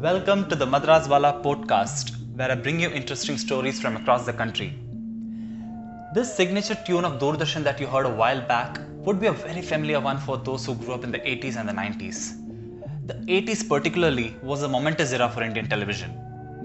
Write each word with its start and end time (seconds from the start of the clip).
Welcome 0.00 0.48
to 0.48 0.54
the 0.54 0.64
Madras 0.64 1.08
Wala 1.08 1.40
podcast, 1.42 2.12
where 2.36 2.52
I 2.52 2.54
bring 2.54 2.78
you 2.78 2.88
interesting 2.88 3.36
stories 3.36 3.80
from 3.80 3.96
across 3.96 4.24
the 4.24 4.32
country. 4.32 4.78
This 6.14 6.32
signature 6.32 6.76
tune 6.86 7.04
of 7.04 7.18
Doordarshan 7.18 7.64
that 7.64 7.80
you 7.80 7.88
heard 7.88 8.06
a 8.06 8.14
while 8.14 8.40
back 8.40 8.78
would 8.98 9.18
be 9.18 9.26
a 9.26 9.32
very 9.32 9.60
familiar 9.60 9.98
one 9.98 10.18
for 10.18 10.36
those 10.36 10.64
who 10.64 10.76
grew 10.76 10.94
up 10.94 11.02
in 11.02 11.10
the 11.10 11.18
80s 11.18 11.56
and 11.56 11.68
the 11.68 11.72
90s. 11.72 12.36
The 13.08 13.14
80s, 13.14 13.68
particularly, 13.68 14.36
was 14.40 14.62
a 14.62 14.68
momentous 14.68 15.12
era 15.12 15.28
for 15.28 15.42
Indian 15.42 15.68
television. 15.68 16.16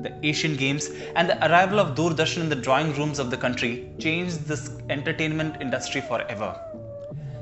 The 0.04 0.14
Asian 0.24 0.56
Games 0.56 0.92
and 1.16 1.28
the 1.28 1.44
arrival 1.50 1.80
of 1.80 1.96
Doordarshan 1.96 2.42
in 2.42 2.50
the 2.50 2.56
drawing 2.56 2.94
rooms 2.94 3.18
of 3.18 3.32
the 3.32 3.38
country 3.38 3.90
changed 3.98 4.46
this 4.46 4.70
entertainment 4.92 5.60
industry 5.60 6.02
forever. 6.02 6.56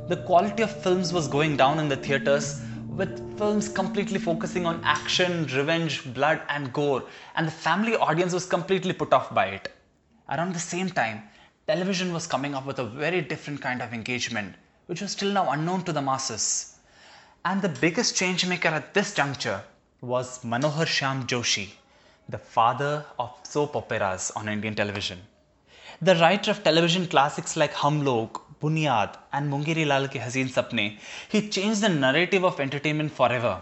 The 0.07 0.23
quality 0.25 0.63
of 0.63 0.71
films 0.71 1.11
was 1.11 1.27
going 1.27 1.57
down 1.57 1.79
in 1.79 1.89
the 1.89 1.97
theaters, 1.97 2.61
with 2.95 3.37
films 3.37 3.69
completely 3.69 4.19
focusing 4.19 4.65
on 4.65 4.81
action, 4.83 5.45
revenge, 5.55 6.13
blood, 6.13 6.41
and 6.49 6.73
gore, 6.73 7.03
and 7.35 7.47
the 7.47 7.51
family 7.51 7.95
audience 7.95 8.33
was 8.33 8.45
completely 8.45 8.91
put 8.91 9.13
off 9.13 9.33
by 9.33 9.45
it. 9.47 9.73
Around 10.29 10.53
the 10.53 10.59
same 10.59 10.89
time, 10.89 11.23
television 11.67 12.11
was 12.13 12.27
coming 12.27 12.53
up 12.53 12.65
with 12.65 12.79
a 12.79 12.83
very 12.83 13.21
different 13.21 13.61
kind 13.61 13.81
of 13.81 13.93
engagement, 13.93 14.55
which 14.87 15.01
was 15.01 15.11
still 15.11 15.31
now 15.31 15.49
unknown 15.51 15.83
to 15.83 15.93
the 15.93 16.01
masses. 16.01 16.75
And 17.45 17.61
the 17.61 17.69
biggest 17.69 18.15
change 18.15 18.45
maker 18.45 18.67
at 18.67 18.93
this 18.93 19.13
juncture 19.13 19.63
was 20.01 20.43
Manohar 20.43 20.85
Shyam 20.85 21.25
Joshi, 21.27 21.69
the 22.27 22.37
father 22.37 23.05
of 23.17 23.33
soap 23.43 23.75
operas 23.75 24.31
on 24.35 24.49
Indian 24.49 24.75
television. 24.75 25.19
The 26.01 26.15
writer 26.15 26.51
of 26.51 26.63
television 26.63 27.07
classics 27.07 27.55
like 27.55 27.73
Hum 27.73 28.03
Log, 28.03 28.41
Buniyaad, 28.61 29.15
and 29.33 29.51
Mungerilal 29.51 30.07
Ke 30.07 30.21
Haseen 30.21 30.47
Sapne, 30.47 30.99
he 31.29 31.49
changed 31.49 31.81
the 31.81 31.89
narrative 31.89 32.45
of 32.45 32.59
entertainment 32.59 33.11
forever. 33.11 33.61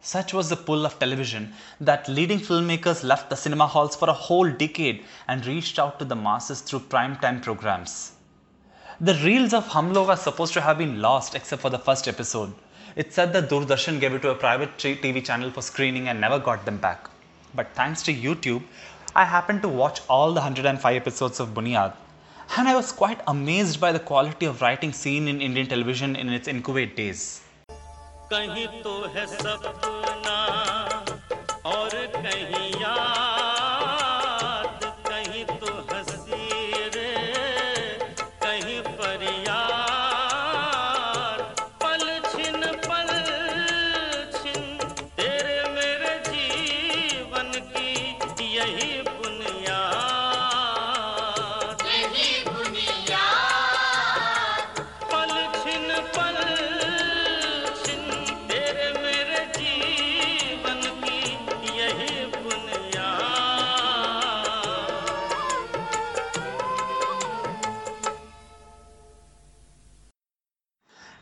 Such 0.00 0.32
was 0.32 0.48
the 0.48 0.56
pull 0.56 0.86
of 0.86 0.98
television 0.98 1.54
that 1.80 2.08
leading 2.08 2.38
filmmakers 2.38 3.02
left 3.02 3.30
the 3.30 3.36
cinema 3.36 3.66
halls 3.66 3.96
for 3.96 4.08
a 4.08 4.12
whole 4.12 4.50
decade 4.50 5.02
and 5.26 5.44
reached 5.44 5.78
out 5.78 5.98
to 5.98 6.04
the 6.04 6.14
masses 6.14 6.60
through 6.60 6.80
primetime 6.80 7.42
programs. 7.42 8.12
The 9.00 9.14
reels 9.14 9.54
of 9.54 9.66
Hum 9.68 9.92
Log 9.92 10.08
are 10.10 10.16
supposed 10.16 10.52
to 10.54 10.60
have 10.60 10.78
been 10.78 11.00
lost 11.00 11.34
except 11.34 11.62
for 11.62 11.70
the 11.70 11.78
first 11.78 12.06
episode. 12.06 12.52
It's 12.96 13.14
said 13.14 13.32
that 13.32 13.48
Doordarshan 13.48 13.98
gave 13.98 14.12
it 14.12 14.22
to 14.22 14.30
a 14.30 14.34
private 14.34 14.76
TV 14.76 15.24
channel 15.24 15.50
for 15.50 15.62
screening 15.62 16.08
and 16.08 16.20
never 16.20 16.38
got 16.38 16.64
them 16.64 16.78
back. 16.78 17.08
But 17.54 17.74
thanks 17.74 18.02
to 18.02 18.14
YouTube, 18.14 18.62
I 19.16 19.24
happened 19.24 19.62
to 19.62 19.68
watch 19.68 20.00
all 20.08 20.28
the 20.28 20.40
105 20.40 20.94
episodes 20.94 21.40
of 21.40 21.54
Buniyaad 21.54 21.94
and 22.58 22.66
I 22.66 22.74
was 22.74 22.90
quite 22.90 23.20
amazed 23.28 23.80
by 23.80 23.92
the 23.92 24.00
quality 24.00 24.46
of 24.46 24.60
writing 24.60 24.92
seen 24.92 25.28
in 25.28 25.40
Indian 25.40 25.68
television 25.68 26.16
in 26.16 26.28
its 26.28 26.48
incubate 26.48 26.96
days. 26.96 27.40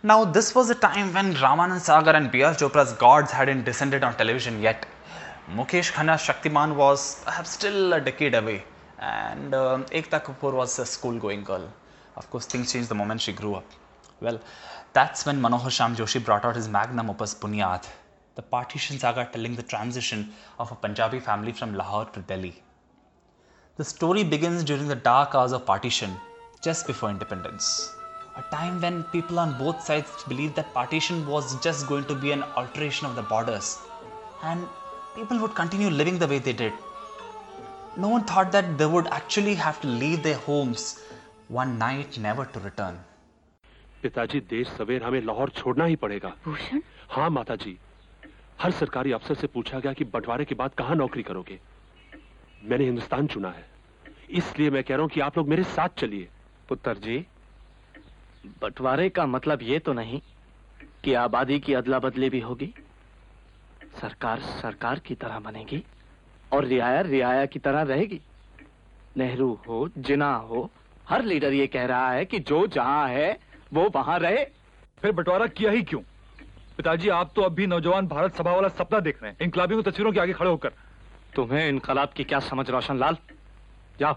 Now, 0.06 0.25
this 0.25 0.55
was 0.55 0.71
a 0.71 0.77
time 0.77 1.12
when 1.12 1.34
Ramanand 1.34 1.81
Sagar 1.81 2.15
and 2.15 2.31
B.R. 2.31 2.55
Chopra's 2.55 2.93
gods 2.93 3.33
hadn't 3.33 3.65
descended 3.65 4.05
on 4.05 4.15
television 4.15 4.62
yet. 4.62 4.87
Mukesh 5.50 5.91
Khanna's 5.91 6.21
Shaktiman 6.21 6.77
was 6.77 7.25
perhaps 7.25 7.50
still 7.50 7.93
a 7.93 8.00
decade 8.00 8.37
away, 8.37 8.62
and 9.00 9.53
um, 9.53 9.84
Ekta 9.87 10.22
Kapoor 10.22 10.53
was 10.53 10.78
a 10.78 10.87
school-going 10.87 11.43
girl. 11.43 11.69
Of 12.17 12.31
course, 12.31 12.47
things 12.47 12.72
changed 12.72 12.89
the 12.89 12.94
moment 12.94 13.21
she 13.21 13.33
grew 13.33 13.56
up. 13.56 13.69
Well, 14.21 14.39
that's 14.93 15.27
when 15.27 15.41
Manohar 15.41 15.72
Shyam 15.78 15.97
Joshi 15.97 16.25
brought 16.25 16.44
out 16.44 16.55
his 16.55 16.69
magnum 16.69 17.11
opus 17.11 17.34
Buniyaad, 17.34 17.84
the 18.37 18.43
partition 18.43 19.00
saga 19.00 19.28
telling 19.33 19.56
the 19.56 19.65
transition 19.65 20.33
of 20.61 20.71
a 20.71 20.77
Punjabi 20.77 21.19
family 21.19 21.50
from 21.50 21.75
Lahore 21.75 22.05
to 22.12 22.21
Delhi. 22.21 22.55
The 23.77 23.84
story 23.84 24.23
begins 24.23 24.62
during 24.62 24.87
the 24.87 25.03
dark 25.12 25.34
hours 25.34 25.50
of 25.50 25.67
partition, 25.67 26.17
just 26.62 26.87
before 26.87 27.11
independence 27.11 27.96
A 28.36 28.44
time 28.52 28.80
when 28.81 29.03
people 29.06 29.40
on 29.40 29.58
both 29.58 29.81
sides 29.84 30.24
believed 30.24 30.56
that 30.56 30.74
partition 30.74 31.25
was 31.28 31.56
just 31.62 31.88
going 31.88 32.06
to 32.06 32.16
be 32.16 32.31
an 32.31 32.44
alteration 32.56 33.08
of 33.08 33.16
the 33.16 33.24
borders, 33.24 33.78
and 34.44 34.68
people 35.16 35.40
would 35.40 35.53
continue 35.56 35.90
living 35.90 36.18
the 36.18 36.28
way 36.28 36.40
they 36.40 36.53
did. 36.53 36.74
No 37.97 38.08
one 38.08 38.24
thought 38.24 38.52
that 38.53 38.78
they 38.78 38.86
would 38.86 39.08
actually 39.08 39.56
have 39.56 39.81
to 39.81 39.88
leave 39.88 40.24
their 40.24 40.38
homes 40.47 40.86
one 41.50 41.78
night 41.78 42.18
never 42.28 42.46
to 42.46 42.59
return. 42.68 43.00
पिताजी 44.03 44.40
देश 44.50 44.68
सवेर 44.78 45.03
हमें 45.03 45.22
लाहौर 45.22 45.50
छोड़ना 45.58 45.86
ही 45.86 45.96
पड़ेगा 46.03 46.30
भूषण 46.46 46.81
हाँ 47.09 47.30
माता 47.30 47.56
जी 47.64 47.78
हर 48.62 48.72
सरकारी 48.80 49.12
अफसर 49.12 49.36
से 49.42 49.47
पूछा 49.56 49.80
गया 49.80 49.94
कि 49.94 50.03
बंटवारे 50.14 50.46
के 50.46 50.56
बाद 50.56 50.72
कहाँ 50.78 50.96
नौकरी 50.96 51.24
करोगे 51.24 51.59
मैंने 52.72 52.86
हिंदुस्तान 52.86 53.28
चुना 53.34 53.50
है 53.58 53.66
इसलिए 54.40 54.69
मैं 54.78 54.84
कह 54.84 54.96
रहा 54.96 55.02
हूँ 55.02 55.09
कि 55.14 55.19
आप 55.28 55.38
लोग 55.38 55.50
मेरे 55.50 55.64
साथ 55.75 56.00
चलिए 56.00 56.30
पुत्र 56.69 56.94
जी 57.06 57.25
बंटवारे 58.66 59.09
का 59.09 59.25
मतलब 59.27 59.59
ये 59.62 59.78
तो 59.78 59.93
नहीं 59.93 60.21
कि 61.04 61.12
आबादी 61.15 61.59
की 61.60 61.75
अदला 61.75 61.99
बदली 61.99 62.31
भी 62.31 62.41
होगी। 62.41 62.66
सरकार 64.00 64.41
सरकार 64.41 64.99
की 64.99 65.15
तरह 65.15 65.38
बनेगी 65.38 65.82
और 66.53 66.65
रियाया 66.65 67.00
रियाया 67.00 67.44
की 67.47 67.59
तरह 67.59 67.82
रहेगी। 67.82 68.21
नेहरू 69.16 69.53
हो 69.69 69.88
जिना 69.99 70.32
हो 70.34 70.71
हर 71.09 71.25
लीडर 71.25 71.53
ये 71.53 71.66
कह 71.66 71.87
रहा 71.87 72.10
है 72.10 72.25
कि 72.25 72.38
जो 72.41 72.66
जहाँ 72.66 73.09
है 73.09 73.31
वो 73.72 73.88
वहाँ 73.94 74.19
रहे। 74.19 74.44
फिर 75.00 75.12
बंटवारा 75.12 75.47
किया 75.47 75.71
ही 75.71 75.82
क्यों? 75.82 76.00
पिताजी 76.76 77.09
आप 77.09 77.32
तो 77.37 77.43
अभी 77.43 77.66
नौजवान 77.66 78.06
भारत 78.09 78.34
सभा 78.34 78.55
वाला 78.55 78.69
सपना 78.75 79.00
देख 79.00 79.22
रहे 79.22 79.31
हैं। 79.32 79.38
इंकलाबियों 79.43 79.82
की 79.82 79.91
तस्वीरों 79.91 80.12
के 80.12 80.21
आगे 80.21 80.32
खड़े 80.32 80.50
होकर। 80.50 80.72
तुम्हें 81.34 81.69
इनकलाब 81.69 82.12
की 82.16 82.25
क्या 82.25 82.41
समझ 82.43 82.71
रोशन 82.71 82.99
लाल 82.99 83.16
जाओ 84.00 84.16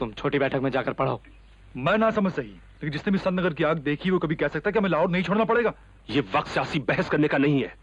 तुम 0.00 0.12
छोटी 0.12 0.38
बैठक 0.38 0.60
में 0.60 0.70
जाकर 0.70 0.92
पढ़ो। 0.92 1.20
मैं 1.76 1.98
ना 1.98 2.10
समझ 2.10 2.32
सही। 2.32 2.58
लेकिन 2.82 2.90
जिसने 2.92 3.12
भी 3.12 3.18
संत 3.18 3.54
की 3.56 3.64
आग 3.64 3.78
देखी 3.82 4.10
वो 4.10 4.18
कभी 4.18 4.34
कह 4.36 4.48
सकता 4.48 4.68
है 4.68 4.72
कि 4.72 4.78
हमें 4.78 4.90
लाहौर 4.90 5.10
नहीं 5.10 5.22
छोड़ना 5.22 5.44
पड़ेगा 5.44 5.72
ये 6.10 6.20
वक्त 6.34 6.48
सियासी 6.48 6.78
बहस 6.88 7.08
करने 7.10 7.28
का 7.28 7.38
नहीं 7.38 7.62
है 7.62 7.74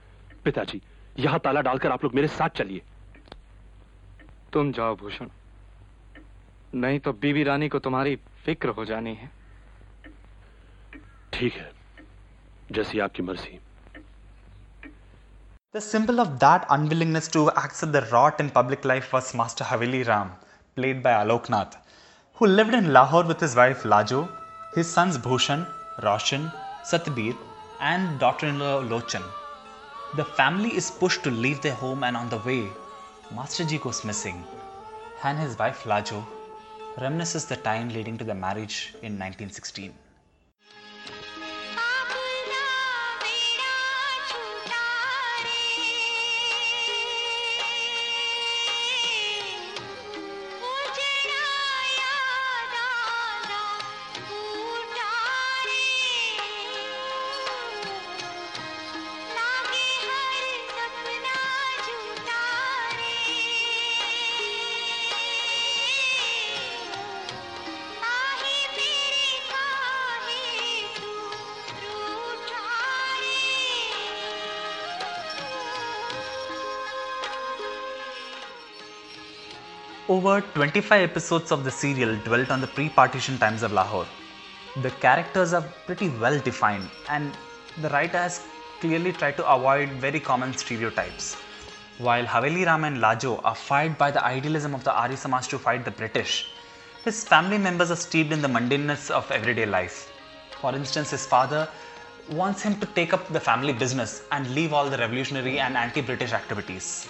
पिताजी 0.43 0.81
यहाँ 1.19 1.39
ताला 1.39 1.61
डालकर 1.61 1.91
आप 1.91 2.03
लोग 2.03 2.15
मेरे 2.15 2.27
साथ 2.27 2.49
चलिए 2.57 2.81
तुम 4.53 4.71
जाओ 4.71 4.95
भूषण 4.95 5.29
नहीं 6.75 6.99
तो 6.99 7.13
बीबी 7.13 7.43
रानी 7.43 7.69
को 7.69 7.79
तुम्हारी 7.79 8.15
फ़िक्र 8.45 8.69
हो 8.77 8.85
जानी 8.85 9.13
है 9.15 9.31
ठीक 11.33 11.53
है 11.53 11.71
जैसी 12.71 12.99
आपकी 12.99 13.23
मर्ज़ी 13.23 13.59
The 15.75 15.81
symbol 15.81 16.21
of 16.21 16.39
that 16.39 16.65
unwillingness 16.69 17.27
to 17.29 17.41
accept 17.61 17.91
the 17.91 18.01
rot 18.03 18.39
in 18.39 18.49
public 18.49 18.85
life 18.85 19.11
was 19.11 19.31
Master 19.35 19.65
Haveli 19.65 20.07
Ram, 20.07 20.29
played 20.77 21.01
by 21.03 21.15
Alok 21.15 21.49
Nath, 21.49 21.75
who 22.37 22.47
lived 22.47 22.73
in 22.73 22.93
Lahore 22.93 23.25
with 23.25 23.41
his 23.41 23.57
wife 23.57 23.83
Lajo, 23.83 24.21
his 24.75 24.87
sons 24.91 25.17
Bhushan, 25.17 25.65
Roshan, 26.03 26.51
Satbir, 26.83 27.35
and 27.79 28.19
daughter-in-law 28.19 28.81
Lochan. 28.83 29.23
The 30.17 30.25
family 30.25 30.75
is 30.75 30.91
pushed 30.91 31.23
to 31.23 31.31
leave 31.31 31.61
their 31.61 31.75
home 31.75 32.03
and 32.03 32.17
on 32.17 32.29
the 32.29 32.37
way, 32.39 32.67
Master 33.33 33.63
Ji 33.63 33.77
goes 33.77 34.03
missing, 34.03 34.43
and 35.23 35.39
his 35.39 35.57
wife 35.57 35.83
Lajo 35.85 36.25
reminisces 36.97 37.47
the 37.47 37.55
time 37.55 37.87
leading 37.89 38.17
to 38.17 38.25
the 38.25 38.35
marriage 38.35 38.89
in 39.01 39.13
1916. 39.17 39.93
Over 80.07 80.41
25 80.53 81.01
episodes 81.01 81.51
of 81.51 81.63
the 81.63 81.71
serial 81.71 82.15
dwelt 82.17 82.51
on 82.51 82.61
the 82.61 82.67
pre 82.67 82.89
partition 82.89 83.39
times 83.39 83.63
of 83.63 83.71
Lahore. 83.71 84.05
The 84.83 84.91
characters 84.91 85.51
are 85.51 85.63
pretty 85.87 86.09
well 86.09 86.37
defined, 86.39 86.91
and 87.09 87.35
the 87.81 87.89
writer 87.89 88.19
has 88.19 88.43
clearly 88.81 89.13
tried 89.13 89.35
to 89.37 89.51
avoid 89.51 89.89
very 89.93 90.19
common 90.19 90.53
stereotypes. 90.53 91.33
While 91.97 92.23
Haveli 92.23 92.67
Ram 92.67 92.83
and 92.83 92.97
Lajo 92.97 93.41
are 93.43 93.55
fired 93.55 93.97
by 93.97 94.11
the 94.11 94.23
idealism 94.23 94.75
of 94.75 94.83
the 94.83 94.93
Arya 94.93 95.17
Samaj 95.17 95.47
to 95.47 95.57
fight 95.57 95.85
the 95.85 95.89
British, 95.89 96.49
his 97.03 97.23
family 97.23 97.57
members 97.57 97.89
are 97.89 97.95
steeped 97.95 98.31
in 98.31 98.43
the 98.43 98.47
mundaneness 98.47 99.09
of 99.09 99.31
everyday 99.31 99.65
life. 99.65 100.11
For 100.61 100.75
instance, 100.75 101.09
his 101.09 101.25
father 101.25 101.67
wants 102.29 102.61
him 102.61 102.79
to 102.79 102.85
take 102.85 103.11
up 103.11 103.27
the 103.33 103.39
family 103.39 103.73
business 103.73 104.21
and 104.31 104.53
leave 104.53 104.71
all 104.71 104.87
the 104.87 104.99
revolutionary 104.99 105.57
and 105.57 105.75
anti 105.75 106.01
British 106.01 106.31
activities. 106.31 107.07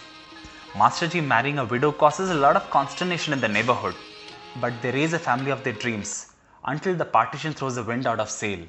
Masterji 0.76 1.26
marrying 1.26 1.58
a 1.58 1.64
widow 1.64 1.92
causes 1.94 2.30
a 2.30 2.34
lot 2.36 2.58
of 2.58 2.70
consternation 2.70 3.32
in 3.32 3.40
the 3.40 3.48
neighborhood, 3.48 3.96
but 4.60 4.74
they 4.82 4.92
raise 4.92 5.14
a 5.14 5.20
family 5.20 5.52
of 5.52 5.64
their 5.64 5.74
dreams 5.74 6.34
until 6.64 6.96
the 6.96 7.06
partition 7.06 7.54
throws 7.54 7.76
the 7.76 7.84
wind 7.84 8.06
out 8.06 8.20
of 8.20 8.30
sail. 8.30 8.60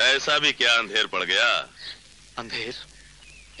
ऐसा 0.00 0.38
भी 0.38 0.52
क्या 0.52 0.72
अंधेर 0.78 1.06
पड़ 1.12 1.22
गया 1.24 1.46
अंधेर 2.38 2.74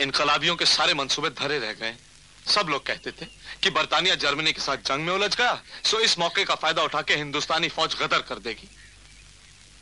इनकलाबियों 0.02 0.56
के 0.56 0.66
सारे 0.66 0.94
मंसूबे 0.94 1.30
धरे 1.40 1.58
रह 1.58 1.72
गए 1.80 1.94
सब 2.54 2.68
लोग 2.70 2.86
कहते 2.86 3.10
थे 3.20 3.26
कि 3.62 3.70
बर्तानिया 3.70 4.14
जर्मनी 4.24 4.52
के 4.52 4.60
साथ 4.60 4.84
जंग 4.88 5.06
में 5.06 5.12
उलझ 5.14 5.34
गया 5.36 5.54
सो 5.90 6.00
इस 6.06 6.18
मौके 6.18 6.44
का 6.44 6.54
फ़ायदा 6.62 6.82
उठा 6.90 7.02
के 7.08 7.14
हिंदुस्तानी 7.16 7.68
फौज 7.76 7.96
गदर 8.02 8.22
कर 8.28 8.38
देगी 8.46 8.68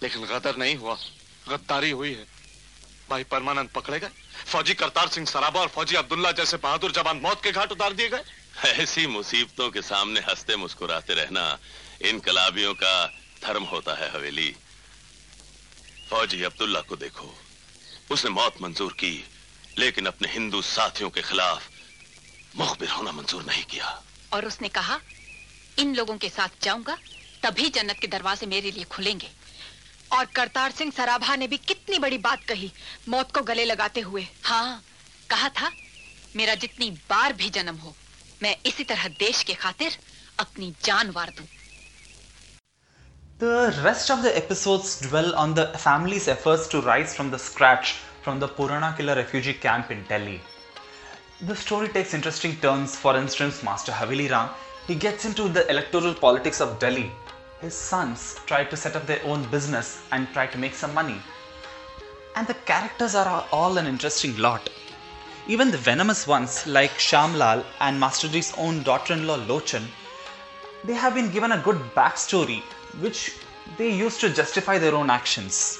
लेकिन 0.02 0.26
गदर 0.34 0.56
नहीं 0.64 0.76
हुआ 0.76 0.96
गद्दारी 1.48 1.90
हुई 1.90 2.12
है 2.14 2.26
भाई 3.10 3.24
परमानंद 3.32 3.68
पकड़े 3.74 3.98
गए 4.00 4.21
फौजी 4.52 4.74
करतार 4.74 5.08
सिंह 5.08 5.26
सराबा 5.26 5.60
और 5.60 5.68
फौजी 5.68 5.96
अब्दुल्ला 5.96 6.30
जैसे 6.32 6.56
बहादुर 6.56 6.92
जवान 6.92 7.16
मौत 7.16 7.42
के 7.44 7.52
घाट 7.52 7.70
उतार 7.72 7.92
दिए 7.92 8.08
गए। 8.08 8.22
ऐसी 8.82 9.06
मुसीबतों 9.06 9.70
के 9.70 9.82
सामने 9.82 10.20
हँसते 10.20 10.56
मुस्कुराते 10.56 11.14
रहना 11.14 11.44
इनकलाबियों 12.02 12.74
का 12.74 12.94
धर्म 13.42 13.64
होता 13.64 13.94
है 13.94 14.10
हवेली। 14.12 14.50
फौजी 16.10 16.42
अब्दुल्ला 16.42 16.80
को 16.80 16.96
देखो। 16.96 17.34
उसने 18.10 18.30
मौत 18.30 18.60
मंजूर 18.62 18.92
की 18.92 19.24
लेकिन 19.78 20.06
अपने 20.06 20.28
हिंदू 20.28 20.62
साथियों 20.62 21.10
के 21.10 21.22
खिलाफ 21.22 21.68
मुखबिर 22.56 22.88
होना 22.88 23.12
मंजूर 23.12 23.44
नहीं 23.44 23.64
किया। 23.64 24.02
और 24.32 24.46
उसने 24.46 24.68
कहा 24.68 25.00
इन 25.78 25.94
लोगों 25.96 26.16
के 26.18 26.28
साथ 26.28 26.62
जाऊँगा 26.62 26.98
तभी 27.42 27.68
जन्नत 27.70 27.98
के 28.00 28.06
दरवाजे 28.06 28.46
मेरे 28.46 28.70
लिए 28.70 28.84
खुलेंगे। 28.84 29.30
और 30.12 30.24
करतार 30.36 30.70
सिंह 30.78 30.90
सराभा 30.96 31.36
ने 31.36 31.46
भी 31.48 31.56
कितनी 31.68 31.98
बड़ी 31.98 32.18
बात 32.26 32.44
कही 32.48 32.70
मौत 33.08 33.32
को 33.34 33.42
गले 33.50 33.64
लगाते 33.64 34.00
हुए 34.00 34.26
हाँ 34.44 34.82
कहा 35.30 35.48
था 35.60 35.70
मेरा 36.36 36.54
जितनी 36.64 36.90
बार 37.10 37.32
भी 37.40 37.50
जन्म 37.56 37.76
हो 37.84 37.94
मैं 38.42 38.56
इसी 38.66 38.84
तरह 38.84 39.08
देश 39.18 39.42
के 39.50 39.54
खातिर 39.64 39.98
अपनी 40.40 40.72
जान 40.84 41.10
वार 41.16 41.32
दूँ 41.38 41.46
The 43.42 43.82
rest 43.84 44.10
of 44.14 44.20
the 44.24 44.32
episodes 44.38 44.90
dwell 45.04 45.34
on 45.34 45.54
the 45.54 45.62
family's 45.84 46.26
efforts 46.28 46.66
to 46.74 46.80
rise 46.88 47.14
from 47.16 47.30
the 47.30 47.38
scratch 47.44 47.94
from 48.26 48.38
the 48.42 48.48
Purana 48.58 48.94
killer 48.96 49.16
refugee 49.16 49.54
camp 49.54 49.90
in 49.90 50.04
Delhi. 50.10 50.40
The 51.40 51.56
story 51.56 51.88
takes 51.88 52.14
interesting 52.14 52.54
turns. 52.58 52.94
For 52.94 53.16
instance, 53.16 53.64
Master 53.64 53.90
Haveli 53.90 54.30
Ram, 54.30 54.50
he 54.86 54.94
gets 54.94 55.24
into 55.24 55.48
the 55.48 55.68
electoral 55.68 56.14
politics 56.14 56.60
of 56.60 56.78
Delhi. 56.78 57.10
His 57.62 57.74
sons 57.74 58.36
try 58.44 58.64
to 58.64 58.76
set 58.76 58.96
up 58.96 59.06
their 59.06 59.24
own 59.24 59.44
business 59.50 60.02
and 60.12 60.28
try 60.34 60.46
to 60.48 60.58
make 60.58 60.74
some 60.74 60.92
money. 60.92 61.22
And 62.36 62.46
the 62.46 62.54
characters 62.70 63.14
are 63.14 63.46
all 63.50 63.78
an 63.78 63.86
interesting 63.86 64.36
lot. 64.36 64.68
Even 65.46 65.70
the 65.70 65.78
venomous 65.78 66.26
ones 66.26 66.66
like 66.66 66.90
Shamlal 66.98 67.64
and 67.80 67.98
Master 67.98 68.28
Ji's 68.28 68.52
own 68.58 68.82
daughter-in-law 68.82 69.46
Lochan 69.46 69.88
they 70.84 70.94
have 70.94 71.14
been 71.14 71.30
given 71.30 71.52
a 71.52 71.62
good 71.62 71.78
backstory 71.94 72.60
which 72.98 73.36
they 73.78 73.88
use 73.88 74.18
to 74.18 74.28
justify 74.28 74.78
their 74.78 74.96
own 74.96 75.10
actions. 75.10 75.78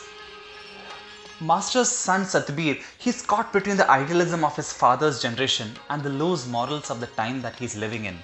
Master's 1.40 1.88
son 1.88 2.22
Satbir, 2.22 2.80
he's 2.98 3.22
caught 3.22 3.52
between 3.52 3.76
the 3.76 3.90
idealism 3.90 4.44
of 4.44 4.54
his 4.54 4.72
father's 4.72 5.20
generation 5.20 5.76
and 5.90 6.04
the 6.04 6.08
loose 6.08 6.46
morals 6.46 6.90
of 6.90 7.00
the 7.00 7.08
time 7.08 7.42
that 7.42 7.56
he's 7.56 7.74
living 7.74 8.04
in. 8.04 8.16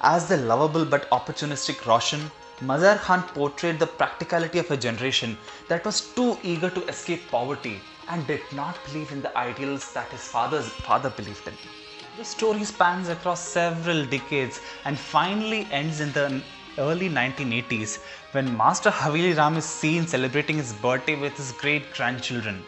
As 0.00 0.28
the 0.28 0.36
lovable 0.36 0.84
but 0.84 1.10
opportunistic 1.10 1.84
Roshan, 1.84 2.30
Mazhar 2.62 2.98
Khan 2.98 3.22
portrayed 3.34 3.78
the 3.78 3.86
practicality 3.86 4.58
of 4.58 4.70
a 4.70 4.78
generation 4.78 5.36
that 5.68 5.84
was 5.84 6.00
too 6.14 6.38
eager 6.42 6.70
to 6.70 6.86
escape 6.88 7.30
poverty 7.30 7.82
and 8.08 8.26
did 8.26 8.40
not 8.52 8.82
believe 8.86 9.12
in 9.12 9.20
the 9.20 9.36
ideals 9.36 9.92
that 9.92 10.10
his 10.10 10.22
father's 10.22 10.68
father 10.68 11.10
believed 11.10 11.46
in. 11.46 11.54
The 12.16 12.24
story 12.24 12.64
spans 12.64 13.10
across 13.10 13.46
several 13.46 14.06
decades 14.06 14.62
and 14.86 14.98
finally 14.98 15.68
ends 15.70 16.00
in 16.00 16.12
the 16.12 16.42
early 16.78 17.10
1980s 17.10 17.98
when 18.32 18.56
Master 18.56 18.90
Haveli 18.90 19.36
Ram 19.36 19.58
is 19.58 19.66
seen 19.66 20.06
celebrating 20.06 20.56
his 20.56 20.72
birthday 20.72 21.14
with 21.14 21.36
his 21.36 21.52
great 21.52 21.92
grandchildren. 21.92 22.64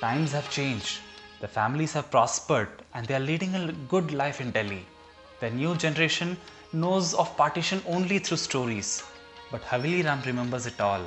Times 0.00 0.32
have 0.32 0.50
changed, 0.50 1.00
the 1.40 1.48
families 1.48 1.92
have 1.92 2.10
prospered, 2.10 2.70
and 2.94 3.06
they 3.06 3.16
are 3.16 3.20
leading 3.20 3.54
a 3.54 3.72
good 3.88 4.12
life 4.12 4.40
in 4.40 4.50
Delhi. 4.50 4.86
The 5.40 5.50
new 5.50 5.74
generation 5.74 6.38
knows 6.72 7.14
of 7.14 7.36
partition 7.36 7.82
only 7.88 8.18
through 8.20 8.36
stories, 8.36 9.02
but 9.50 9.60
Haveli 9.62 10.04
Ram 10.04 10.20
remembers 10.24 10.66
it 10.66 10.80
all 10.80 11.02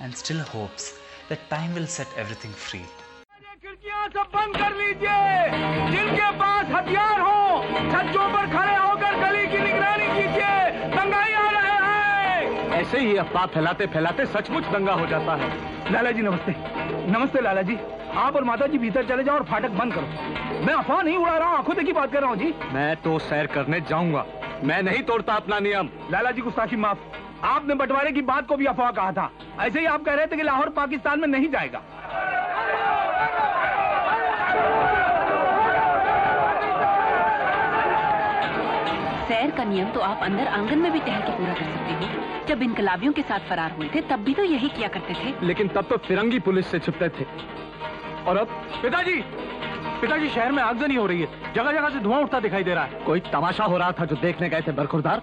and 0.00 0.14
still 0.14 0.40
hopes 0.40 0.92
that 1.30 1.48
time 1.48 1.74
will 1.74 1.86
set 1.86 2.08
everything 2.16 2.52
free. 2.52 2.84
खिड़कियाँ 3.62 4.08
सब 4.08 4.30
बंद 4.34 4.56
कर 4.56 4.74
लीजिए। 4.76 5.90
जिनके 5.90 6.30
पास 6.38 6.66
हथियार 6.74 7.20
हो 7.20 7.62
छज्जों 7.92 8.26
पर 8.32 8.46
खड़े 8.52 8.76
होकर 8.76 9.16
गली 9.20 9.46
की 9.52 9.58
निगरानी 9.64 10.06
कीजिए। 10.16 10.90
दंगाई 10.96 11.32
आ 11.32 11.48
रहे 11.50 11.76
हैं। 11.86 12.70
ऐसे 12.80 13.00
ही 13.00 13.16
अफवाह 13.24 13.46
फैलाते 13.54 13.86
फैलाते 13.94 14.26
सचमुच 14.26 14.64
दंगा 14.72 14.92
हो 14.92 15.06
जाता 15.06 15.36
है। 15.42 15.92
लाला 15.92 16.10
जी 16.10 16.22
नमस्ते। 16.22 16.54
नमस्ते 17.12 17.40
लाला 17.42 17.62
जी। 17.62 17.78
आप 18.26 18.36
और 18.36 18.44
माता 18.44 18.66
जी 18.66 18.78
भीतर 18.78 19.08
चले 19.08 19.24
जाओ 19.24 19.34
और 19.34 19.44
फाटक 19.50 19.70
बंद 19.80 19.94
करो। 19.94 20.64
मैं 20.66 20.74
अफवाह 20.74 21.02
नहीं 21.02 21.16
उड़ा 21.16 21.36
रहा 21.38 21.48
हूँ 21.48 21.58
आँखों 21.58 21.76
देखी 21.76 21.92
बात 21.92 22.12
कर 22.12 22.20
रहा 22.20 22.30
हूँ 22.30 22.38
जी। 22.38 22.54
मैं 22.74 22.94
तो 23.02 23.18
सैर 23.30 23.46
करने 23.54 23.80
जाऊँगा। 23.90 24.26
मैं 24.64 24.82
नहीं 24.82 25.02
तोड़ता 25.02 25.34
अपना 25.34 25.58
नियम। 25.58 25.88
लाला 26.10 26.30
जी 26.30 26.42
गुस्ताखी 26.42 26.76
माफ़। 26.76 26.98
आपने 27.44 27.74
बंटवारे 27.74 28.12
की 28.12 28.22
बात 28.22 28.46
को 28.46 28.56
भी 28.56 28.66
अफवाह 28.66 28.90
कहा 28.90 29.12
था। 29.12 29.30
ऐसे 29.60 29.80
ही 29.80 29.86
आप 29.86 30.04
कह 30.04 30.14
रहे 30.14 30.26
थे 30.26 30.36
कि 30.36 30.42
लाहौर 30.42 30.68
पाकिस्तान 30.68 31.20
में 31.20 31.28
नहीं 31.28 31.48
जाएगा। 31.48 31.78
सैर 39.28 39.50
का 39.50 39.64
नियम 39.64 39.88
तो 39.88 40.00
आप 40.00 40.22
अंदर 40.22 40.46
आँगन 40.48 40.78
में 40.78 40.92
भी 40.92 40.98
टहल 40.98 41.20
के 41.20 41.32
पूरा 41.32 41.54
कर 41.54 41.70
सकते 41.72 41.92
हो। 41.94 42.46
जब 42.46 42.62
इनकलाबियों 42.62 43.12
के 43.12 43.22
साथ 43.22 43.48
फरार 43.48 43.72
हुए 43.72 43.90
थे 43.94 44.00
तब 44.00 44.24
भी 44.24 44.34
तो 44.34 44.44
यही 44.44 44.68
किया 44.68 44.88
करते 44.88 45.14
थे। 45.14 45.34
लेकिन 45.46 45.68
तब 45.68 45.84
तो 45.84 45.96
फिरंगी 45.96 46.38
पुलिस 46.38 46.66
से 46.66 46.78
छुपते 46.78 47.08
थे। 47.08 47.26
और 48.26 48.36
अब 48.36 48.46
पिताजी! 48.82 49.22
पिताजी 50.02 50.28
शहर 50.34 50.52
में 50.52 50.62
आगजनी 50.62 50.94
हो 50.96 51.06
रही 51.06 51.20
है 51.20 51.52
जगह 51.54 51.72
जगह 51.72 51.88
से 51.94 52.00
धुआँ 52.04 52.20
उठता 52.22 52.38
दिखाई 52.46 52.64
दे 52.68 52.74
रहा 52.74 52.84
है 52.84 53.04
कोई 53.04 53.20
तमाशा 53.34 53.64
हो 53.72 53.76
रहा 53.78 53.92
था 53.98 54.04
जो 54.12 54.16
देखने 54.22 54.48
गए 54.54 54.62
थे 54.68 54.72
बरखुरदार 54.78 55.22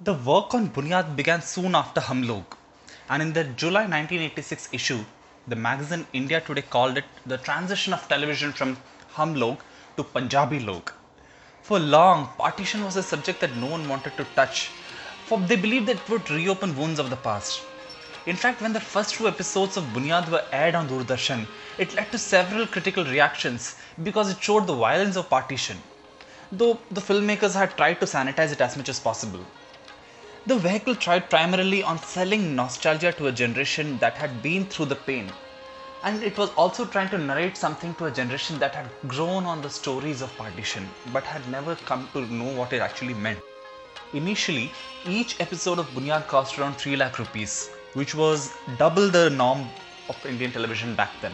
The 0.00 0.14
work 0.28 0.54
on 0.58 0.68
Bunyad 0.76 1.10
began 1.18 1.42
soon 1.48 1.76
after 1.80 2.04
Hamlog, 2.06 2.56
and 3.08 3.24
in 3.24 3.34
the 3.36 3.44
July 3.62 3.82
1986 3.90 4.68
issue, 4.78 4.98
the 5.48 5.58
magazine 5.66 6.06
India 6.22 6.40
Today 6.48 6.64
called 6.76 7.02
it 7.02 7.20
the 7.34 7.38
transition 7.50 7.98
of 7.98 8.08
television 8.14 8.56
from 8.62 8.74
Hamlog 9.18 9.58
to 9.98 10.08
Punjabi 10.16 10.60
Log. 10.70 10.94
For 11.68 11.78
long, 11.78 12.26
partition 12.38 12.88
was 12.88 12.96
a 12.96 13.06
subject 13.12 13.40
that 13.46 13.60
no 13.66 13.70
one 13.76 13.86
wanted 13.88 14.16
to 14.22 14.26
touch, 14.40 14.66
for 15.26 15.38
they 15.52 15.60
believed 15.68 15.92
that 15.92 16.02
it 16.02 16.10
would 16.16 16.34
reopen 16.38 16.76
wounds 16.80 16.98
of 16.98 17.10
the 17.10 17.22
past. 17.28 17.62
In 18.26 18.36
fact, 18.36 18.62
when 18.62 18.72
the 18.72 18.80
first 18.80 19.14
two 19.14 19.28
episodes 19.28 19.76
of 19.76 19.92
Buniyaad 19.92 20.30
were 20.30 20.44
aired 20.50 20.74
on 20.74 20.88
Doordarshan, 20.88 21.46
it 21.76 21.94
led 21.94 22.10
to 22.10 22.18
several 22.18 22.66
critical 22.66 23.04
reactions 23.04 23.76
because 24.02 24.30
it 24.30 24.42
showed 24.42 24.66
the 24.66 24.74
violence 24.74 25.16
of 25.16 25.28
partition, 25.28 25.82
though 26.50 26.78
the 26.90 27.02
filmmakers 27.02 27.52
had 27.52 27.76
tried 27.76 28.00
to 28.00 28.06
sanitize 28.06 28.50
it 28.50 28.62
as 28.62 28.78
much 28.78 28.88
as 28.88 28.98
possible. 28.98 29.40
The 30.46 30.56
vehicle 30.56 30.94
tried 30.94 31.28
primarily 31.28 31.82
on 31.82 31.98
selling 31.98 32.54
nostalgia 32.56 33.12
to 33.12 33.26
a 33.26 33.32
generation 33.32 33.98
that 33.98 34.16
had 34.16 34.42
been 34.42 34.66
through 34.66 34.86
the 34.86 34.96
pain. 34.96 35.30
And 36.02 36.22
it 36.22 36.38
was 36.38 36.50
also 36.50 36.86
trying 36.86 37.10
to 37.10 37.18
narrate 37.18 37.58
something 37.58 37.94
to 37.96 38.06
a 38.06 38.10
generation 38.10 38.58
that 38.58 38.74
had 38.74 38.90
grown 39.06 39.44
on 39.44 39.60
the 39.60 39.70
stories 39.70 40.22
of 40.22 40.36
partition 40.36 40.88
but 41.12 41.24
had 41.24 41.46
never 41.48 41.76
come 41.76 42.08
to 42.14 42.26
know 42.32 42.52
what 42.56 42.72
it 42.72 42.80
actually 42.80 43.14
meant. 43.14 43.40
Initially, 44.14 44.70
each 45.06 45.40
episode 45.40 45.78
of 45.78 45.88
Buniyaad 45.88 46.26
cost 46.26 46.58
around 46.58 46.76
3 46.76 46.96
lakh 46.96 47.18
rupees, 47.18 47.70
which 47.94 48.14
was 48.14 48.52
double 48.78 49.08
the 49.08 49.30
norm 49.30 49.66
of 50.08 50.26
Indian 50.26 50.52
television 50.52 50.94
back 50.94 51.10
then. 51.20 51.32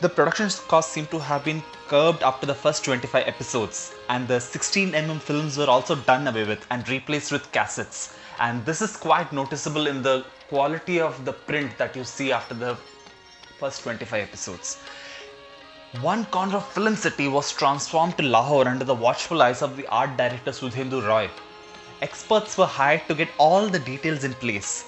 The 0.00 0.08
production 0.08 0.48
costs 0.68 0.92
seem 0.92 1.06
to 1.06 1.18
have 1.18 1.44
been 1.44 1.62
curbed 1.88 2.22
after 2.22 2.46
the 2.46 2.54
first 2.54 2.84
25 2.84 3.26
episodes, 3.26 3.94
and 4.08 4.26
the 4.26 4.38
16mm 4.38 5.20
films 5.20 5.58
were 5.58 5.66
also 5.66 5.94
done 5.96 6.26
away 6.26 6.44
with 6.44 6.66
and 6.70 6.88
replaced 6.88 7.32
with 7.32 7.52
cassettes. 7.52 8.14
And 8.38 8.64
this 8.64 8.80
is 8.80 8.96
quite 8.96 9.32
noticeable 9.32 9.86
in 9.86 10.02
the 10.02 10.24
quality 10.48 11.00
of 11.00 11.24
the 11.24 11.34
print 11.34 11.76
that 11.76 11.94
you 11.94 12.04
see 12.04 12.32
after 12.32 12.54
the 12.54 12.78
first 13.58 13.82
25 13.82 14.22
episodes. 14.22 14.78
One 16.00 16.24
corner 16.26 16.56
of 16.56 16.72
Film 16.72 16.96
City 16.96 17.28
was 17.28 17.52
transformed 17.52 18.16
to 18.16 18.22
Lahore 18.22 18.68
under 18.68 18.84
the 18.84 18.94
watchful 18.94 19.42
eyes 19.42 19.60
of 19.60 19.76
the 19.76 19.86
art 19.88 20.16
director 20.16 20.52
Sudhendu 20.52 21.06
Roy. 21.06 21.28
Experts 22.00 22.56
were 22.56 22.64
hired 22.64 23.02
to 23.08 23.14
get 23.14 23.28
all 23.36 23.68
the 23.68 23.78
details 23.78 24.24
in 24.24 24.32
place. 24.34 24.86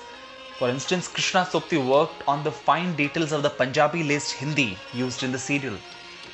For 0.62 0.69
instance, 0.69 1.09
Krishna 1.09 1.40
Sobti 1.45 1.76
worked 1.85 2.23
on 2.28 2.45
the 2.45 2.52
fine 2.52 2.95
details 2.95 3.33
of 3.33 3.42
the 3.42 3.50
Punjabi 3.50 4.04
laced 4.04 4.35
Hindi 4.35 4.78
used 4.95 5.25
in 5.25 5.33
the 5.33 5.38
serial. 5.47 5.76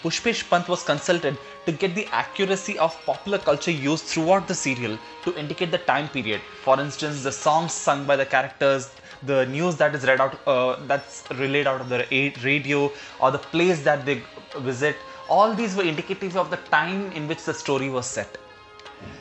Pushpesh 0.03 0.43
Pant 0.51 0.69
was 0.69 0.83
consulted 0.83 1.39
to 1.65 1.73
get 1.73 1.95
the 1.95 2.07
accuracy 2.13 2.79
of 2.79 2.95
popular 3.07 3.39
culture 3.39 3.71
used 3.71 4.05
throughout 4.05 4.47
the 4.47 4.55
serial 4.55 4.99
to 5.25 5.35
indicate 5.39 5.71
the 5.71 5.79
time 5.79 6.11
period. 6.11 6.43
For 6.63 6.79
instance, 6.79 7.23
the 7.23 7.33
songs 7.33 7.73
sung 7.73 8.05
by 8.05 8.17
the 8.17 8.27
characters, 8.27 8.91
the 9.23 9.47
news 9.47 9.77
that 9.77 9.95
is 9.95 10.05
read 10.05 10.21
out, 10.21 10.39
uh, 10.47 10.77
that's 10.87 11.25
relayed 11.37 11.67
out 11.67 11.81
of 11.81 11.89
the 11.89 12.05
radio, 12.45 12.93
or 13.23 13.31
the 13.31 13.39
place 13.39 13.83
that 13.85 14.05
they 14.05 14.21
visit. 14.59 14.97
All 15.31 15.55
these 15.55 15.75
were 15.75 15.85
indicative 15.85 16.37
of 16.37 16.51
the 16.51 16.59
time 16.77 17.11
in 17.13 17.29
which 17.29 17.45
the 17.45 17.55
story 17.55 17.89
was 17.89 18.05
set. 18.05 18.37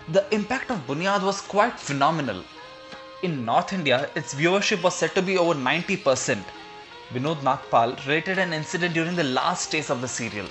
The 0.09 0.25
impact 0.35 0.69
of 0.69 0.85
Buniyaad 0.85 1.23
was 1.23 1.39
quite 1.39 1.79
phenomenal. 1.79 2.43
In 3.27 3.43
North 3.43 3.73
India, 3.73 4.09
its 4.15 4.33
viewership 4.33 4.81
was 4.81 4.95
said 4.95 5.13
to 5.15 5.21
be 5.21 5.37
over 5.37 5.53
90%. 5.53 6.45
Vinod 7.13 7.41
Nagpal 7.47 7.89
related 8.05 8.37
an 8.39 8.53
incident 8.53 8.93
during 8.93 9.17
the 9.17 9.25
last 9.25 9.69
days 9.69 9.89
of 9.89 9.99
the 9.99 10.07
serial. 10.07 10.47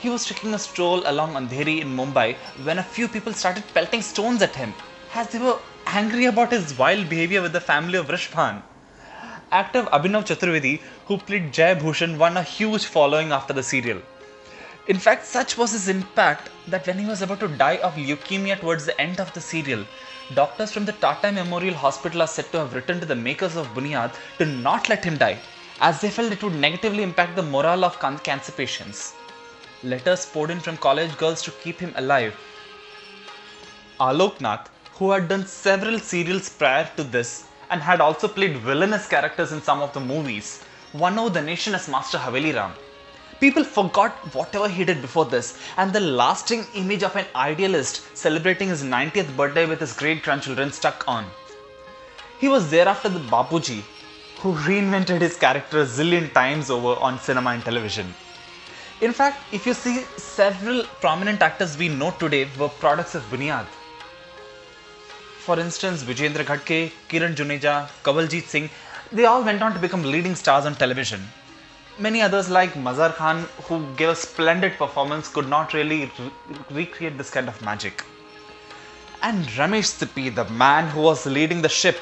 He 0.00 0.10
was 0.10 0.26
taking 0.26 0.52
a 0.52 0.58
stroll 0.58 1.04
along 1.06 1.34
Andheri 1.34 1.80
in 1.80 1.96
Mumbai 1.96 2.34
when 2.64 2.80
a 2.80 2.88
few 2.94 3.06
people 3.06 3.32
started 3.32 3.62
pelting 3.72 4.02
stones 4.02 4.42
at 4.42 4.56
him 4.56 4.74
as 5.14 5.28
they 5.28 5.38
were 5.38 5.60
angry 5.86 6.24
about 6.24 6.50
his 6.50 6.76
wild 6.76 7.08
behavior 7.08 7.42
with 7.42 7.52
the 7.52 7.60
family 7.60 7.96
of 7.96 8.08
Rishbhan. 8.08 8.60
Actor 9.52 9.84
Abhinav 9.84 10.26
Chaturvedi, 10.26 10.80
who 11.06 11.18
played 11.18 11.52
Jai 11.52 11.74
Bhushan, 11.76 12.18
won 12.18 12.36
a 12.36 12.42
huge 12.42 12.86
following 12.86 13.30
after 13.30 13.52
the 13.52 13.62
serial. 13.62 14.02
In 14.88 14.98
fact, 14.98 15.26
such 15.26 15.56
was 15.56 15.70
his 15.70 15.88
impact 15.88 16.50
that 16.66 16.88
when 16.88 16.98
he 16.98 17.06
was 17.06 17.22
about 17.22 17.38
to 17.38 17.48
die 17.48 17.76
of 17.76 17.94
leukemia 17.94 18.58
towards 18.58 18.84
the 18.84 19.00
end 19.00 19.20
of 19.20 19.32
the 19.32 19.40
serial, 19.40 19.84
doctors 20.34 20.72
from 20.72 20.84
the 20.84 20.92
Tata 20.92 21.30
Memorial 21.30 21.74
Hospital 21.74 22.22
are 22.22 22.26
said 22.26 22.50
to 22.52 22.58
have 22.58 22.74
written 22.74 22.98
to 23.00 23.06
the 23.06 23.14
makers 23.14 23.56
of 23.56 23.68
Buniyaad 23.74 24.12
to 24.38 24.46
not 24.46 24.88
let 24.88 25.04
him 25.04 25.16
die, 25.16 25.38
as 25.80 26.00
they 26.00 26.10
felt 26.10 26.32
it 26.32 26.42
would 26.42 26.54
negatively 26.54 27.02
impact 27.02 27.36
the 27.36 27.42
morale 27.42 27.84
of 27.84 27.98
can- 28.00 28.18
cancer 28.18 28.52
patients. 28.52 29.14
Letters 29.84 30.26
poured 30.26 30.50
in 30.50 30.58
from 30.58 30.76
college 30.78 31.16
girls 31.16 31.42
to 31.42 31.52
keep 31.62 31.78
him 31.78 31.92
alive. 31.96 32.34
Alok 34.00 34.40
Nath, 34.40 34.68
who 34.94 35.12
had 35.12 35.28
done 35.28 35.46
several 35.46 35.98
serials 36.00 36.48
prior 36.48 36.90
to 36.96 37.04
this 37.04 37.44
and 37.70 37.80
had 37.80 38.00
also 38.00 38.26
played 38.26 38.56
villainous 38.56 39.06
characters 39.06 39.52
in 39.52 39.62
some 39.62 39.80
of 39.80 39.92
the 39.92 40.00
movies, 40.00 40.64
won 40.92 41.18
over 41.18 41.30
the 41.30 41.42
nation 41.42 41.74
as 41.74 41.88
Master 41.88 42.18
Haveli 42.18 42.54
Ram. 42.54 42.72
People 43.38 43.64
forgot 43.64 44.12
whatever 44.34 44.66
he 44.66 44.84
did 44.84 45.02
before 45.02 45.26
this, 45.26 45.58
and 45.76 45.92
the 45.92 46.00
lasting 46.00 46.64
image 46.74 47.02
of 47.02 47.14
an 47.16 47.26
idealist 47.34 48.16
celebrating 48.16 48.68
his 48.68 48.82
90th 48.82 49.36
birthday 49.36 49.66
with 49.66 49.80
his 49.80 49.92
great 49.92 50.22
grandchildren 50.22 50.72
stuck 50.72 51.06
on. 51.06 51.26
He 52.40 52.48
was 52.48 52.70
thereafter 52.70 53.10
the 53.10 53.20
Babuji, 53.20 53.82
who 54.40 54.54
reinvented 54.54 55.20
his 55.20 55.36
character 55.36 55.80
a 55.80 55.84
zillion 55.84 56.32
times 56.32 56.70
over 56.70 56.98
on 57.00 57.18
cinema 57.18 57.50
and 57.50 57.62
television. 57.62 58.14
In 59.02 59.12
fact, 59.12 59.38
if 59.52 59.66
you 59.66 59.74
see 59.74 60.04
several 60.16 60.84
prominent 61.00 61.42
actors 61.42 61.76
we 61.76 61.88
know 61.88 62.12
today 62.12 62.48
were 62.58 62.70
products 62.70 63.14
of 63.14 63.22
Buniyaad. 63.30 63.66
For 65.40 65.60
instance, 65.60 66.02
Vijayendra 66.02 66.44
Ghatge, 66.44 66.92
Kiran 67.10 67.34
Juneja, 67.34 67.88
Kavaljit 68.02 68.44
Singh, 68.44 68.70
they 69.12 69.26
all 69.26 69.44
went 69.44 69.62
on 69.62 69.74
to 69.74 69.78
become 69.78 70.02
leading 70.02 70.34
stars 70.34 70.64
on 70.64 70.74
television. 70.74 71.20
Many 71.98 72.20
others 72.20 72.50
like 72.50 72.74
Mazhar 72.74 73.14
Khan, 73.14 73.48
who 73.64 73.82
gave 73.94 74.10
a 74.10 74.14
splendid 74.14 74.74
performance, 74.76 75.28
could 75.28 75.48
not 75.48 75.72
really 75.72 76.10
re- 76.18 76.30
recreate 76.70 77.16
this 77.16 77.30
kind 77.30 77.48
of 77.48 77.62
magic. 77.62 78.04
And 79.22 79.46
Ramesh 79.46 79.92
Sippy, 79.98 80.34
the 80.34 80.44
man 80.44 80.90
who 80.90 81.00
was 81.00 81.24
leading 81.24 81.62
the 81.62 81.70
ship, 81.70 81.98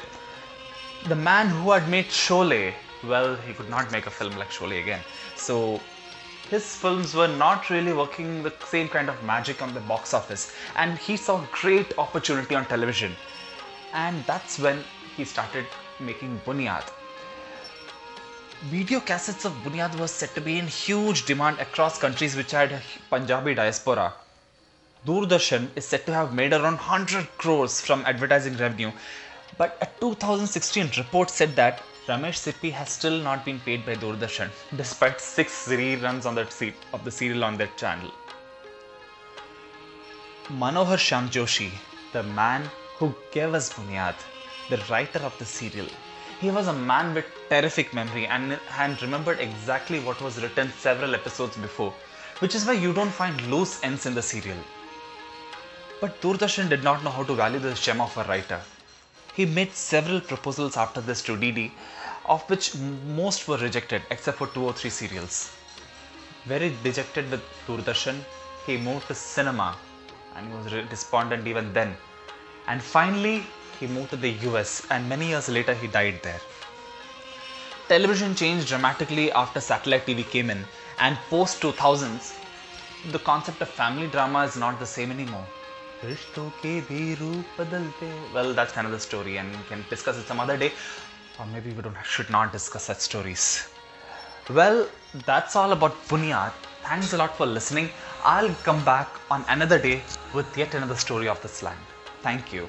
the 1.07 1.15
man 1.15 1.47
who 1.47 1.71
had 1.71 1.87
made 1.87 2.07
Sholay, 2.07 2.73
well, 3.05 3.37
he 3.37 3.53
could 3.53 3.69
not 3.69 3.89
make 3.89 4.05
a 4.05 4.11
film 4.11 4.35
like 4.35 4.49
Sholay 4.49 4.81
again. 4.81 4.99
So 5.37 5.79
his 6.49 6.75
films 6.75 7.15
were 7.15 7.29
not 7.29 7.69
really 7.69 7.93
working 7.93 8.43
the 8.43 8.53
same 8.65 8.89
kind 8.89 9.07
of 9.07 9.23
magic 9.23 9.61
on 9.61 9.73
the 9.73 9.79
box 9.79 10.13
office, 10.13 10.53
and 10.75 10.97
he 10.97 11.15
saw 11.15 11.41
great 11.53 11.97
opportunity 11.97 12.53
on 12.53 12.65
television. 12.65 13.15
And 13.93 14.25
that's 14.25 14.59
when 14.59 14.83
he 15.15 15.23
started 15.23 15.65
making 16.01 16.41
Buniyaad. 16.45 16.83
Video 18.63 19.01
cassettes 19.01 19.43
of 19.43 19.53
Buniyaad 19.63 19.99
was 19.99 20.11
said 20.11 20.33
to 20.33 20.41
be 20.41 20.57
in 20.57 20.67
huge 20.67 21.25
demand 21.25 21.59
across 21.59 21.99
countries 21.99 22.37
which 22.37 22.51
had 22.51 22.81
Punjabi 23.09 23.53
diaspora. 23.53 24.13
Doordarshan 25.05 25.69
is 25.75 25.85
said 25.85 26.05
to 26.05 26.13
have 26.13 26.33
made 26.33 26.53
around 26.53 26.77
100 26.77 27.37
crores 27.37 27.81
from 27.81 28.05
advertising 28.05 28.55
revenue, 28.57 28.91
but 29.57 29.77
a 29.81 29.87
2016 29.99 30.91
report 30.97 31.29
said 31.29 31.55
that 31.57 31.83
Ramesh 32.07 32.39
Sippy 32.39 32.71
has 32.71 32.89
still 32.89 33.19
not 33.19 33.43
been 33.43 33.59
paid 33.59 33.85
by 33.85 33.95
Doordarshan, 33.95 34.49
despite 34.75 35.19
six 35.19 35.67
reruns 35.67 36.25
on 36.25 36.35
that 36.35 36.49
of 36.93 37.03
the 37.03 37.11
serial 37.11 37.43
on 37.43 37.57
their 37.57 37.69
channel. 37.75 38.11
Manohar 40.47 40.97
Shyam 40.97 41.29
Joshi, 41.29 41.71
the 42.13 42.23
man 42.23 42.69
who 42.97 43.13
gave 43.31 43.53
us 43.53 43.73
Buniyaad, 43.73 44.15
the 44.69 44.77
writer 44.89 45.19
of 45.19 45.37
the 45.39 45.45
serial, 45.45 45.89
he 46.39 46.51
was 46.51 46.67
a 46.67 46.73
man 46.73 47.13
with 47.13 47.25
terrific 47.49 47.93
memory 47.93 48.27
and, 48.27 48.59
and 48.77 49.01
remembered 49.01 49.39
exactly 49.39 49.99
what 49.99 50.21
was 50.21 50.41
written 50.41 50.71
several 50.71 51.15
episodes 51.15 51.55
before, 51.57 51.93
which 52.39 52.55
is 52.55 52.65
why 52.65 52.73
you 52.73 52.93
don't 52.93 53.11
find 53.11 53.39
loose 53.49 53.81
ends 53.83 54.05
in 54.05 54.13
the 54.13 54.21
serial. 54.21 54.57
But 56.01 56.19
Doordarshan 56.21 56.69
did 56.69 56.83
not 56.83 57.03
know 57.03 57.11
how 57.11 57.23
to 57.23 57.33
value 57.33 57.59
the 57.59 57.73
gem 57.73 58.01
of 58.01 58.17
a 58.17 58.23
writer. 58.25 58.61
He 59.33 59.45
made 59.45 59.73
several 59.73 60.19
proposals 60.21 60.77
after 60.77 61.01
this 61.01 61.21
to 61.23 61.37
DD, 61.37 61.71
of 62.25 62.41
which 62.49 62.75
most 62.75 63.47
were 63.47 63.57
rejected 63.57 64.01
except 64.09 64.37
for 64.37 64.47
two 64.47 64.65
or 64.65 64.73
three 64.73 64.89
serials. 64.89 65.51
Very 66.45 66.75
dejected 66.83 67.31
with 67.31 67.41
Doordarshan, 67.67 68.19
he 68.65 68.77
moved 68.77 69.07
to 69.07 69.15
cinema 69.15 69.77
and 70.35 70.47
he 70.47 70.53
was 70.53 70.89
despondent 70.89 71.47
even 71.47 71.71
then. 71.73 71.95
And 72.67 72.81
finally, 72.81 73.43
he 73.79 73.87
moved 73.87 74.11
to 74.11 74.17
the 74.17 74.31
US 74.49 74.85
and 74.89 75.07
many 75.07 75.27
years 75.27 75.49
later 75.49 75.73
he 75.73 75.87
died 75.87 76.21
there. 76.23 76.41
Television 77.87 78.35
changed 78.35 78.67
dramatically 78.67 79.31
after 79.31 79.61
satellite 79.61 80.05
TV 80.07 80.23
came 80.23 80.49
in, 80.49 80.65
and 80.99 81.17
post 81.29 81.61
2000s, 81.61 82.33
the 83.11 83.19
concept 83.19 83.61
of 83.61 83.69
family 83.69 84.07
drama 84.07 84.43
is 84.43 84.55
not 84.57 84.79
the 84.79 84.85
same 84.85 85.11
anymore. 85.11 85.45
Well, 88.33 88.53
that's 88.53 88.75
another 88.75 88.99
story, 88.99 89.37
and 89.37 89.51
we 89.55 89.63
can 89.69 89.85
discuss 89.89 90.17
it 90.17 90.27
some 90.27 90.39
other 90.39 90.57
day, 90.57 90.71
or 91.39 91.45
maybe 91.45 91.71
we 91.71 91.81
don't, 91.81 91.95
should 92.03 92.29
not 92.29 92.51
discuss 92.51 92.85
such 92.85 92.99
stories. 92.99 93.67
Well, 94.49 94.87
that's 95.25 95.55
all 95.55 95.71
about 95.71 95.93
Buniyaad. 96.07 96.53
Thanks 96.83 97.13
a 97.13 97.17
lot 97.17 97.35
for 97.35 97.45
listening. 97.45 97.89
I'll 98.23 98.53
come 98.63 98.83
back 98.83 99.09
on 99.29 99.45
another 99.47 99.79
day 99.79 100.01
with 100.33 100.57
yet 100.57 100.73
another 100.73 100.95
story 100.95 101.27
of 101.27 101.41
this 101.41 101.61
land. 101.63 101.79
Thank 102.21 102.53
you. 102.53 102.67